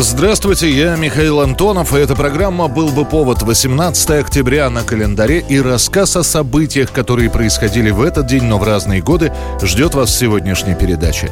[0.00, 5.60] Здравствуйте, я Михаил Антонов, и эта программа «Был бы повод» 18 октября на календаре и
[5.60, 10.16] рассказ о событиях, которые происходили в этот день, но в разные годы, ждет вас в
[10.16, 11.28] сегодняшней передаче.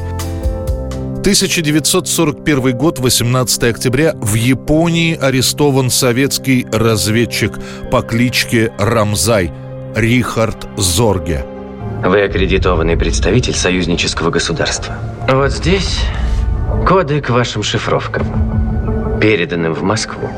[1.21, 7.53] 1941 год, 18 октября, в Японии арестован советский разведчик
[7.93, 9.53] по кличке Рамзай
[9.95, 11.46] Рихард Зорге.
[12.05, 14.96] Вы аккредитованный представитель союзнического государства.
[15.29, 16.00] Вот здесь
[16.86, 18.26] коды к вашим шифровкам,
[19.20, 20.29] переданным в Москву.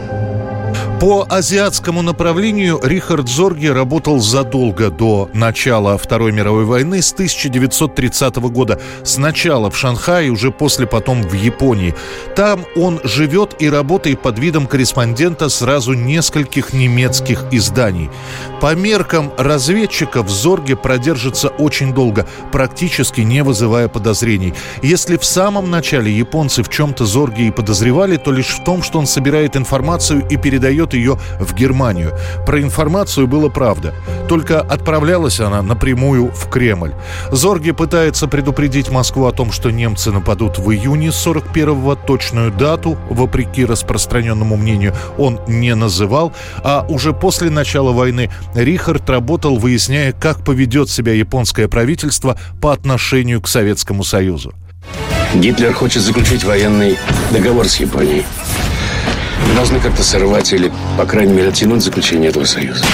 [1.00, 8.80] По азиатскому направлению Рихард Зорги работал задолго до начала Второй мировой войны с 1930 года.
[9.04, 11.94] Сначала в Шанхае, уже после потом в Японии.
[12.34, 18.10] Там он живет и работает под видом корреспондента сразу нескольких немецких изданий.
[18.60, 24.52] По меркам разведчиков Зорге продержится очень долго, практически не вызывая подозрений.
[24.82, 28.98] Если в самом начале японцы в чем-то Зорге и подозревали, то лишь в том, что
[28.98, 30.57] он собирает информацию и передает
[30.88, 32.12] отвезет ее в Германию.
[32.46, 33.94] Про информацию было правда.
[34.28, 36.92] Только отправлялась она напрямую в Кремль.
[37.30, 41.94] Зорги пытается предупредить Москву о том, что немцы нападут в июне 41-го.
[41.94, 46.32] Точную дату, вопреки распространенному мнению, он не называл.
[46.62, 53.40] А уже после начала войны Рихард работал, выясняя, как поведет себя японское правительство по отношению
[53.40, 54.52] к Советскому Союзу.
[55.34, 56.96] Гитлер хочет заключить военный
[57.32, 58.24] договор с Японией.
[59.46, 62.84] Мы должны как-то сорвать или, по крайней мере, оттянуть заключение этого союза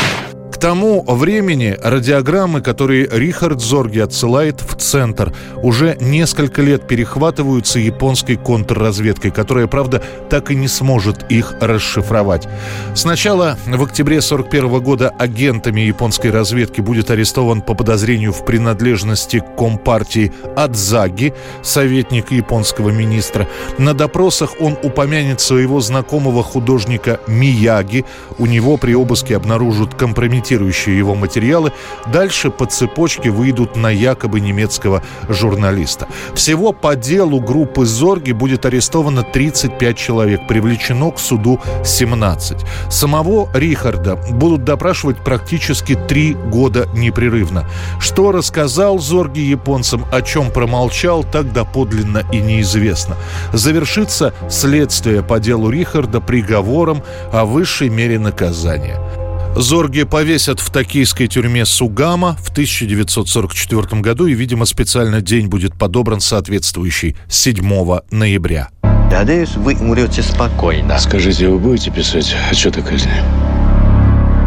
[0.64, 5.30] тому времени радиограммы, которые Рихард Зорги отсылает в центр,
[5.62, 12.48] уже несколько лет перехватываются японской контрразведкой, которая, правда, так и не сможет их расшифровать.
[12.94, 19.58] Сначала в октябре 1941 года агентами японской разведки будет арестован по подозрению в принадлежности к
[19.58, 23.46] Компартии Адзаги, советник японского министра.
[23.76, 28.06] На допросах он упомянет своего знакомого художника Мияги.
[28.38, 31.72] У него при обыске обнаружат компрометированные комментирующие его материалы,
[32.06, 36.06] дальше по цепочке выйдут на якобы немецкого журналиста.
[36.34, 42.58] Всего по делу группы Зорги будет арестовано 35 человек, привлечено к суду 17.
[42.88, 47.64] Самого Рихарда будут допрашивать практически три года непрерывно.
[47.98, 53.16] Что рассказал Зорги японцам, о чем промолчал, так доподлинно и неизвестно.
[53.52, 59.23] Завершится следствие по делу Рихарда приговором о высшей мере наказания.
[59.56, 66.20] Зорги повесят в токийской тюрьме Сугама в 1944 году, и, видимо, специально день будет подобран
[66.20, 68.68] соответствующий 7 ноября.
[69.12, 70.98] Надеюсь, вы умрете спокойно.
[70.98, 73.12] Скажите, вы будете писать отчет о казни?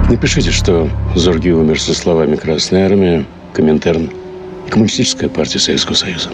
[0.10, 4.10] Напишите, что Зорги умер со словами «Красная армия», «Коминтерн»,
[4.70, 6.30] «Коммунистическая партия Советского Союза».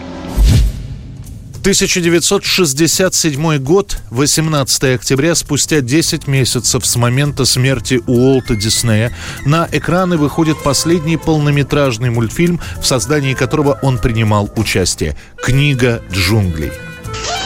[1.64, 9.16] 1967 год, 18 октября, спустя 10 месяцев с момента смерти Уолта Диснея,
[9.46, 16.74] на экраны выходит последний полнометражный мультфильм, в создании которого он принимал участие «Книга джунглей».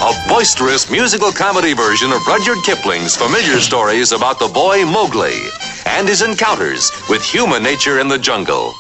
[0.02, 5.44] A boisterous musical comedy version of Rudyard Kipling's familiar stories about the boy Mowgli
[5.86, 8.74] and his encounters with human nature in the jungle.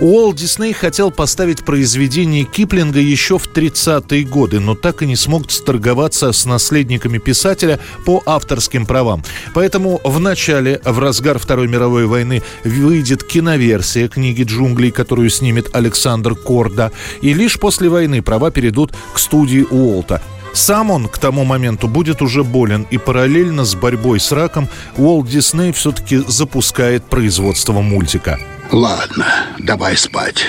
[0.00, 5.50] Уолт Дисней хотел поставить произведение Киплинга еще в 30-е годы, но так и не смог
[5.50, 9.22] сторговаться с наследниками писателя по авторским правам.
[9.54, 16.34] Поэтому в начале, в разгар Второй мировой войны, выйдет киноверсия книги «Джунглей», которую снимет Александр
[16.34, 20.22] Корда, и лишь после войны права перейдут к студии Уолта.
[20.52, 25.28] Сам он к тому моменту будет уже болен, и параллельно с борьбой с раком Уолт
[25.28, 28.38] Дисней все-таки запускает производство мультика.
[28.72, 29.26] Ладно,
[29.58, 30.46] давай спать.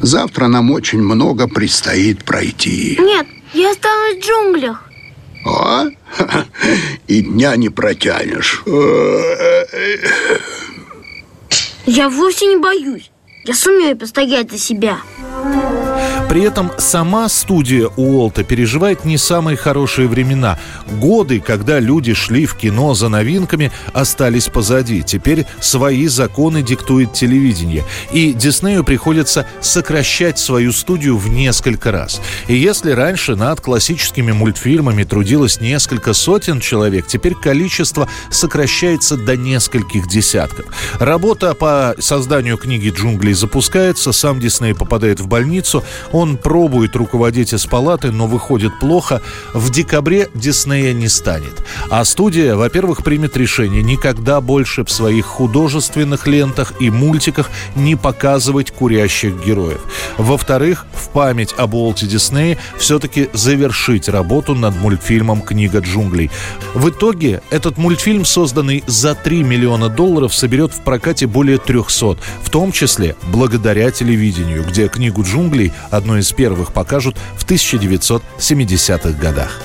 [0.00, 2.96] Завтра нам очень много предстоит пройти.
[3.00, 4.84] Нет, я останусь в джунглях.
[5.44, 5.86] О,
[7.08, 8.62] и дня не протянешь.
[11.86, 13.10] Я вовсе не боюсь.
[13.44, 14.98] Я сумею постоять за себя.
[16.28, 20.58] При этом сама студия Уолта переживает не самые хорошие времена.
[20.90, 25.02] Годы, когда люди шли в кино за новинками, остались позади.
[25.02, 27.84] Теперь свои законы диктует телевидение.
[28.12, 32.20] И Диснею приходится сокращать свою студию в несколько раз.
[32.48, 40.08] И если раньше над классическими мультфильмами трудилось несколько сотен человек, теперь количество сокращается до нескольких
[40.08, 40.64] десятков.
[40.98, 45.84] Работа по созданию книги «Джунглей» запускается, сам Дисней попадает в больницу.
[46.10, 49.22] Он пробует руководить из палаты, но выходит плохо.
[49.52, 51.62] В декабре Диснея не станет.
[51.90, 58.70] А студия, во-первых, примет решение никогда больше в своих художественных лентах и мультиках не показывать
[58.70, 59.80] курящих героев.
[60.18, 66.30] Во-вторых, в память об Уолте Диснее все-таки завершить работу над мультфильмом «Книга джунглей».
[66.74, 72.50] В итоге этот мультфильм, созданный за 3 миллиона долларов, соберет в прокате более 300, в
[72.50, 79.60] том числе благодаря телевидению, где «Книгу джунглей» одной из первых покажут в 1970-х годах.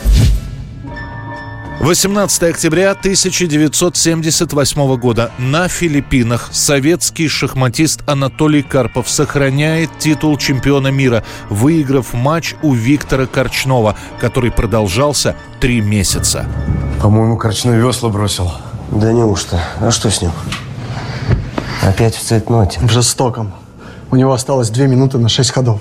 [1.79, 12.13] 18 октября 1978 года на Филиппинах советский шахматист Анатолий Карпов сохраняет титул чемпиона мира, выиграв
[12.13, 16.47] матч у Виктора Корчнова, который продолжался три месяца.
[16.99, 18.51] По-моему, Корчной весла бросил.
[18.91, 19.61] Да неужто?
[19.79, 20.31] А что с ним?
[21.83, 22.79] Опять в цейтноте?
[22.81, 23.53] В жестоком.
[24.09, 25.79] У него осталось две минуты на шесть ходов.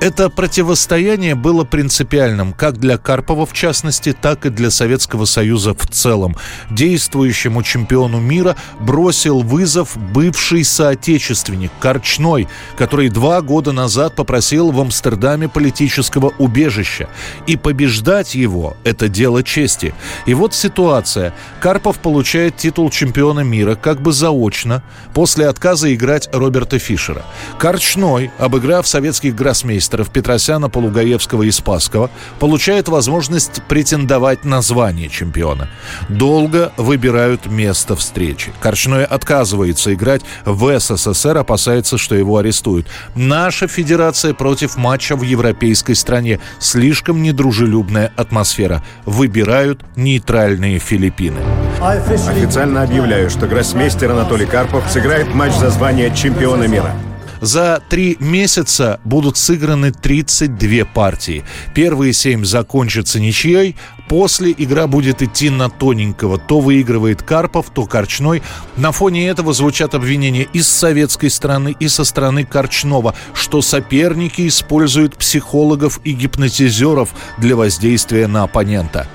[0.00, 5.86] Это противостояние было принципиальным как для Карпова в частности, так и для Советского Союза в
[5.86, 6.36] целом.
[6.70, 15.48] Действующему чемпиону мира бросил вызов бывший соотечественник Корчной, который два года назад попросил в Амстердаме
[15.48, 17.08] политического убежища.
[17.46, 19.94] И побеждать его– это дело чести.
[20.26, 21.34] И вот ситуация.
[21.60, 24.82] Карпов получает титул чемпиона мира как бы заочно
[25.14, 27.24] после отказа играть Роберта Фишера.
[27.58, 32.10] Корчной, обыграв советских гроссмейстеров, гроссмейстеров Петросяна, Полугаевского и Спасского
[32.40, 35.68] получает возможность претендовать на звание чемпиона.
[36.08, 38.52] Долго выбирают место встречи.
[38.60, 42.86] Корчной отказывается играть в СССР, опасается, что его арестуют.
[43.14, 46.40] Наша федерация против матча в европейской стране.
[46.58, 48.82] Слишком недружелюбная атмосфера.
[49.06, 51.38] Выбирают нейтральные Филиппины.
[51.80, 56.92] Официально объявляю, что гроссмейстер Анатолий Карпов сыграет матч за звание чемпиона мира.
[57.40, 61.44] За три месяца будут сыграны 32 партии.
[61.74, 63.76] Первые семь закончатся ничьей.
[64.08, 66.38] После игра будет идти на тоненького.
[66.38, 68.42] То выигрывает Карпов, то Корчной.
[68.76, 74.48] На фоне этого звучат обвинения и с советской стороны, и со стороны Корчнова, что соперники
[74.48, 79.06] используют психологов и гипнотизеров для воздействия на оппонента.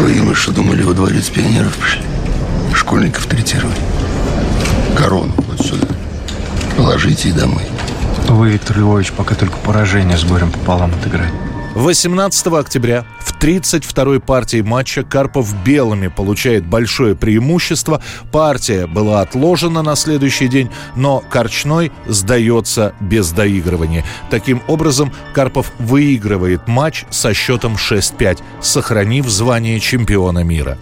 [0.00, 2.02] Вы, мы что думали, во дворец пионеров пришли?
[2.74, 3.76] Школьников третировать.
[4.96, 5.97] Корону вот сюда.
[6.78, 7.64] Положите и домой.
[8.28, 11.32] Вы, Виктор Львович, пока только поражение с горем пополам отыграть.
[11.74, 18.00] 18 октября в 32-й партии матча Карпов белыми получает большое преимущество.
[18.30, 24.04] Партия была отложена на следующий день, но Корчной сдается без доигрывания.
[24.30, 30.78] Таким образом, Карпов выигрывает матч со счетом 6-5, сохранив звание чемпиона мира.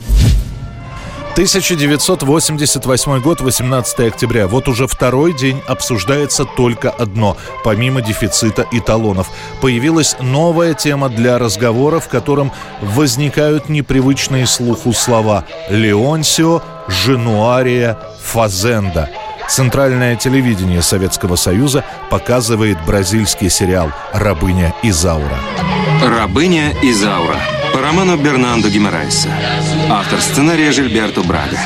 [1.36, 4.46] 1988 год, 18 октября.
[4.46, 9.28] Вот уже второй день обсуждается только одно, помимо дефицита эталонов.
[9.60, 19.10] Появилась новая тема для разговора, в котором возникают непривычные слуху слова «Леонсио», «Женуария», «Фазенда».
[19.46, 25.38] Центральное телевидение Советского Союза показывает бразильский сериал «Рабыня Изаура».
[26.02, 27.36] «Рабыня Изаура»
[27.76, 29.28] по роману Бернандо Гимарайса.
[29.90, 31.61] Автор сценария Жильберто Брага.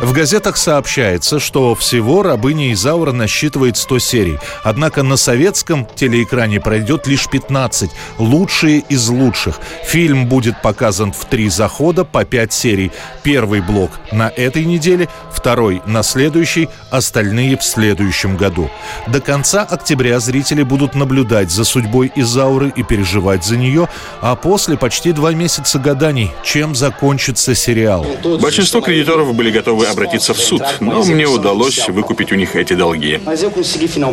[0.00, 4.38] В газетах сообщается, что всего «Рабыня Изаура» насчитывает 100 серий.
[4.62, 7.90] Однако на советском телеэкране пройдет лишь 15.
[8.18, 9.58] Лучшие из лучших.
[9.86, 12.92] Фильм будет показан в три захода по 5 серий.
[13.22, 18.70] Первый блок на этой неделе, второй на следующий, остальные в следующем году.
[19.06, 23.88] До конца октября зрители будут наблюдать за судьбой Изауры и переживать за нее,
[24.20, 28.06] а после почти два месяца гаданий, чем закончится сериал.
[28.40, 33.20] Большинство кредиторов были готовы обратиться в суд, но мне удалось выкупить у них эти долги.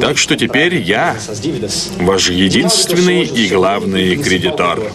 [0.02, 1.18] Так что теперь я
[2.00, 4.92] ваш единственный и главный кредитор.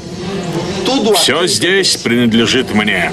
[1.15, 3.13] Все здесь принадлежит мне.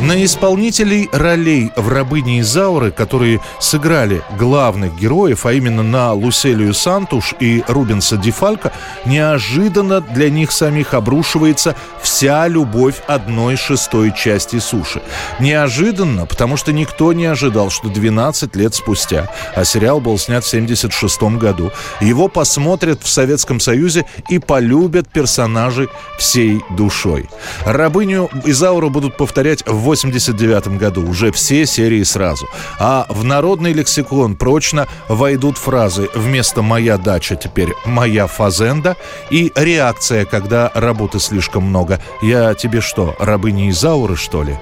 [0.00, 7.34] На исполнителей ролей в «Рабыне Изауры», которые сыграли главных героев, а именно на Луселию Сантуш
[7.38, 8.72] и Рубенса Дефалько,
[9.04, 15.02] неожиданно для них самих обрушивается вся любовь одной шестой части суши.
[15.38, 20.48] Неожиданно, потому что никто не ожидал, что 12 лет спустя, а сериал был снят в
[20.48, 27.28] 76 году, его посмотрят в Советском Союзе и полюбят персонажи всей душой.
[27.66, 32.46] «Рабыню Изауру» будут повторять в 89 году уже все серии сразу.
[32.78, 38.96] А в народный лексикон прочно войдут фразы «вместо «моя дача» теперь «моя фазенда»
[39.30, 42.00] и реакция, когда работы слишком много.
[42.22, 44.56] «Я тебе что, рабыня Изауры, что ли?»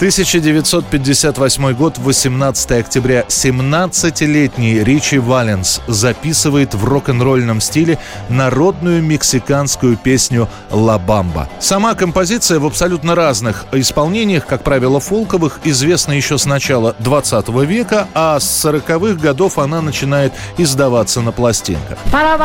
[0.00, 3.26] 1958 год, 18 октября.
[3.28, 7.98] 17-летний Ричи Валенс записывает в рок-н-ролльном стиле
[8.30, 11.50] народную мексиканскую песню «Ла Бамба».
[11.58, 18.08] Сама композиция в абсолютно разных исполнениях, как правило, фолковых, известна еще с начала 20 века,
[18.14, 21.98] а с 40-х годов она начинает издаваться на пластинках.
[22.10, 22.38] Para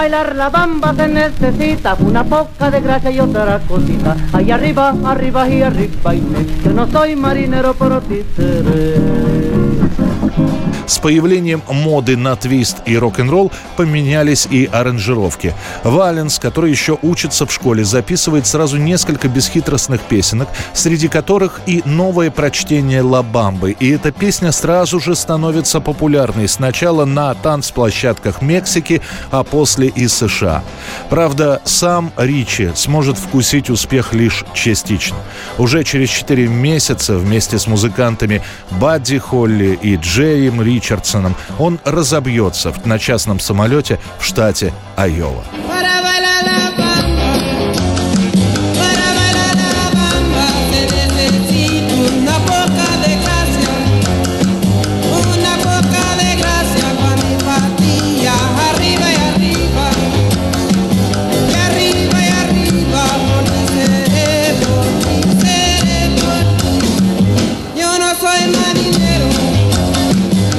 [7.47, 8.95] nero porotitere
[10.88, 15.54] С появлением моды на твист и рок-н-ролл поменялись и аранжировки.
[15.84, 22.32] Валенс, который еще учится в школе, записывает сразу несколько бесхитростных песенок, среди которых и новое
[22.32, 23.72] прочтение Лабамбы.
[23.72, 26.48] И эта песня сразу же становится популярной.
[26.48, 29.01] Сначала на танцплощадках Мексики,
[29.32, 30.63] а после и США.
[31.10, 35.18] Правда, сам Ричи сможет вкусить успех лишь частично.
[35.58, 43.00] Уже через 4 месяца вместе с музыкантами Бадди Холли и Джеем Ричардсоном он разобьется на
[43.00, 45.44] частном самолете в штате Айова.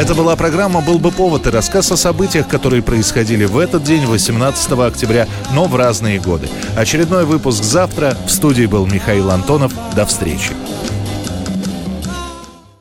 [0.06, 4.06] Это была программа «Был бы повод» и рассказ о событиях, которые происходили в этот день,
[4.06, 6.48] 18 октября, но в разные годы.
[6.76, 8.16] Очередной выпуск завтра.
[8.24, 9.72] В студии был Михаил Антонов.
[9.96, 10.52] До встречи.